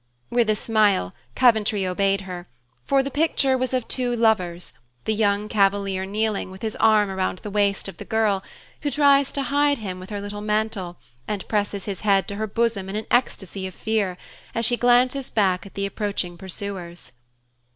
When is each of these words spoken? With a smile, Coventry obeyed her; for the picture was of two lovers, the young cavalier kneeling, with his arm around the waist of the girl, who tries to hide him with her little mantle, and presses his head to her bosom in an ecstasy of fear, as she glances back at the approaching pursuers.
With 0.31 0.49
a 0.49 0.55
smile, 0.55 1.13
Coventry 1.35 1.85
obeyed 1.85 2.21
her; 2.21 2.47
for 2.87 3.03
the 3.03 3.11
picture 3.11 3.55
was 3.55 3.71
of 3.71 3.87
two 3.87 4.15
lovers, 4.15 4.73
the 5.05 5.13
young 5.13 5.47
cavalier 5.47 6.07
kneeling, 6.07 6.49
with 6.49 6.63
his 6.63 6.75
arm 6.77 7.11
around 7.11 7.37
the 7.43 7.51
waist 7.51 7.87
of 7.87 7.97
the 7.97 8.03
girl, 8.05 8.41
who 8.81 8.89
tries 8.89 9.31
to 9.33 9.43
hide 9.43 9.77
him 9.77 9.99
with 9.99 10.09
her 10.09 10.19
little 10.19 10.41
mantle, 10.41 10.97
and 11.27 11.47
presses 11.47 11.85
his 11.85 11.99
head 11.99 12.27
to 12.29 12.37
her 12.37 12.47
bosom 12.47 12.89
in 12.89 12.95
an 12.95 13.05
ecstasy 13.11 13.67
of 13.67 13.75
fear, 13.75 14.17
as 14.55 14.65
she 14.65 14.75
glances 14.75 15.29
back 15.29 15.67
at 15.67 15.75
the 15.75 15.85
approaching 15.85 16.35
pursuers. 16.35 17.11